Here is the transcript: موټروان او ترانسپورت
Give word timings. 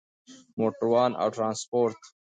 موټروان 0.57 1.11
او 1.21 1.27
ترانسپورت 1.35 1.99